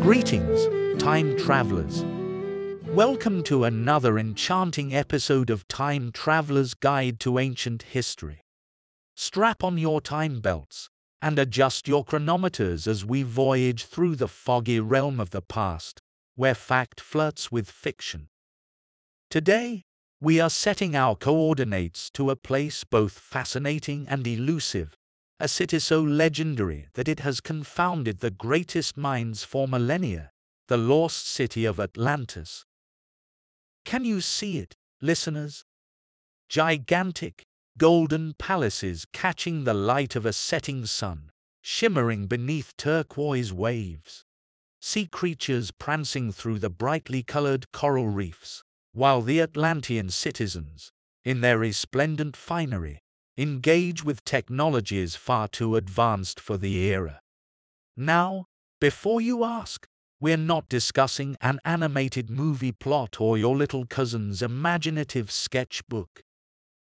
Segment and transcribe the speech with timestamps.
[0.00, 2.02] Greetings, time travelers.
[2.86, 8.40] Welcome to another enchanting episode of Time Traveler's Guide to Ancient History.
[9.14, 10.88] Strap on your time belts
[11.20, 16.00] and adjust your chronometers as we voyage through the foggy realm of the past,
[16.36, 18.28] where fact flirts with fiction.
[19.28, 19.84] Today,
[20.20, 24.96] we are setting our coordinates to a place both fascinating and elusive,
[25.38, 30.32] a city so legendary that it has confounded the greatest minds for millennia,
[30.66, 32.64] the lost city of Atlantis.
[33.84, 35.64] Can you see it, listeners?
[36.48, 37.44] Gigantic,
[37.78, 41.30] golden palaces catching the light of a setting sun,
[41.62, 44.24] shimmering beneath turquoise waves.
[44.80, 48.64] Sea creatures prancing through the brightly colored coral reefs,
[48.98, 50.90] while the Atlantean citizens,
[51.24, 52.98] in their resplendent finery,
[53.36, 57.20] engage with technologies far too advanced for the era.
[57.96, 58.46] Now,
[58.80, 59.86] before you ask,
[60.20, 66.20] we're not discussing an animated movie plot or your little cousin's imaginative sketchbook.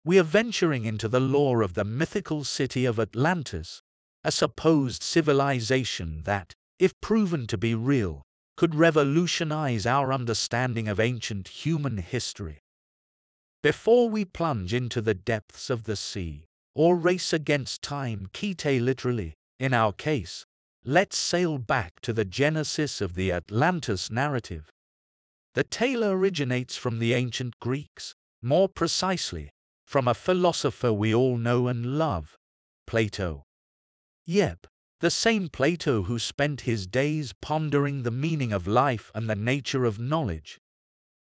[0.05, 3.81] We are venturing into the lore of the mythical city of Atlantis,
[4.23, 8.21] a supposed civilization that, if proven to be real,
[8.57, 12.59] could revolutionize our understanding of ancient human history.
[13.61, 16.45] Before we plunge into the depths of the sea,
[16.75, 20.45] or race against time, kite literally, in our case,
[20.83, 24.69] let's sail back to the genesis of the Atlantis narrative.
[25.53, 29.49] The tale originates from the ancient Greeks, more precisely,
[29.85, 32.35] from a philosopher we all know and love,
[32.85, 33.43] Plato.
[34.25, 34.67] Yep,
[35.05, 39.85] the same Plato who spent his days pondering the meaning of life and the nature
[39.85, 40.59] of knowledge.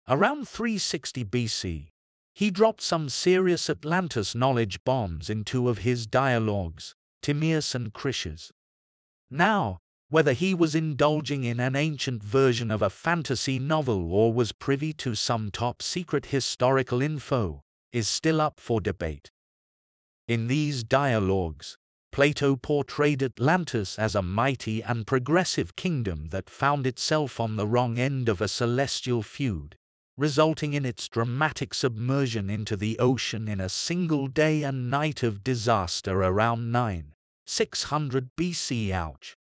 [0.09, 1.89] Around 360 BC,
[2.33, 8.53] he dropped some serious Atlantis knowledge bombs in two of his dialogues, Timaeus and Critias.
[9.29, 14.53] Now, whether he was indulging in an ancient version of a fantasy novel or was
[14.53, 17.61] privy to some top secret historical info,
[17.93, 19.33] is still up for debate.
[20.29, 21.77] In these dialogues,
[22.15, 27.99] Plato portrayed Atlantis as a mighty and progressive kingdom that found itself on the wrong
[27.99, 29.77] end of a celestial feud
[30.17, 35.43] resulting in its dramatic submersion into the ocean in a single day and night of
[35.43, 37.15] disaster around 9,
[37.47, 38.93] 600 BC.
[38.93, 39.37] Ouch.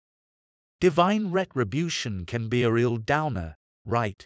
[0.79, 4.25] Divine retribution can be a real downer, right?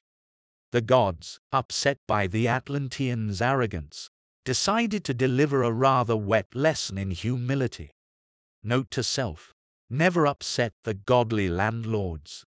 [0.72, 4.10] The gods, upset by the Atlanteans' arrogance,
[4.44, 7.95] decided to deliver a rather wet lesson in humility.
[8.68, 9.54] Note to self,
[9.92, 12.44] never upset the godly landlords.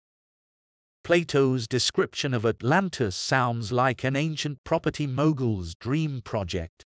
[1.04, 6.86] Plato's description of Atlantis sounds like an ancient property mogul's dream project.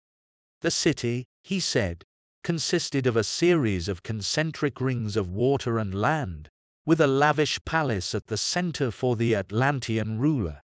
[0.62, 2.06] The city, he said,
[2.44, 6.50] consisted of a series of concentric rings of water and land,
[6.84, 10.64] with a lavish palace at the center for the Atlantean ruler.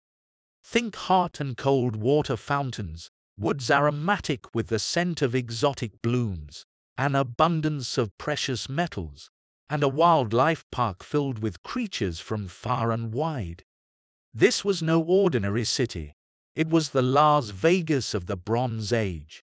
[0.64, 3.08] Think hot and cold water fountains,
[3.38, 6.66] woods aromatic with the scent of exotic blooms,
[6.98, 9.30] an abundance of precious metals,
[9.70, 13.62] and a wildlife park filled with creatures from far and wide.
[14.34, 16.14] This was no ordinary city.
[16.56, 19.44] It was the Las Vegas of the Bronze Age.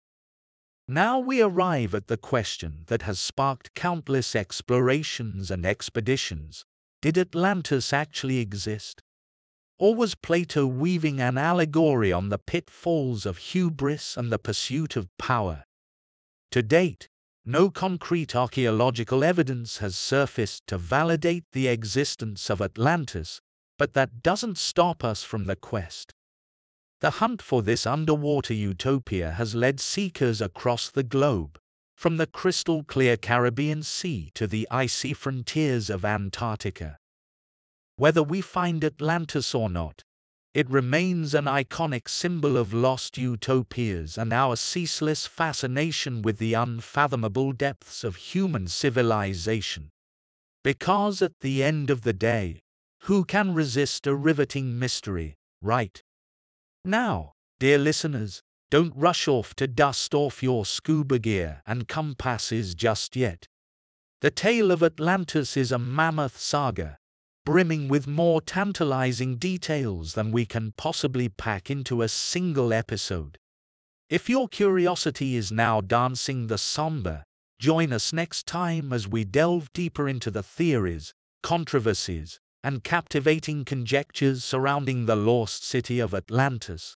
[0.89, 6.65] Now we arrive at the question that has sparked countless explorations and expeditions.
[7.03, 9.03] Did Atlantis actually exist?
[9.79, 15.09] Or was Plato weaving an allegory on the pitfalls of hubris and the pursuit of
[15.19, 15.65] power?
[16.53, 17.09] To date,
[17.47, 23.41] no concrete archaeological evidence has surfaced to validate the existence of Atlantis,
[23.79, 26.13] but that doesn't stop us from the quest.
[27.01, 31.59] The hunt for this underwater utopia has led seekers across the globe,
[31.95, 36.97] from the crystal clear Caribbean Sea to the icy frontiers of Antarctica.
[37.97, 40.03] Whether we find Atlantis or not,
[40.55, 47.53] it remains an iconic symbol of lost utopias and our ceaseless fascination with the unfathomable
[47.53, 49.91] depths of human civilization.
[50.63, 52.61] Because at the end of the day,
[53.03, 56.01] who can resist a riveting mystery, right?
[56.85, 58.41] Now, dear listeners,
[58.71, 63.47] don't rush off to dust off your scuba gear and compasses just yet.
[64.21, 66.97] The tale of Atlantis is a mammoth saga,
[67.45, 73.37] brimming with more tantalizing details than we can possibly pack into a single episode.
[74.09, 77.25] If your curiosity is now dancing the samba,
[77.59, 81.13] join us next time as we delve deeper into the theories,
[81.43, 86.97] controversies, and captivating conjectures surrounding the lost city of Atlantis.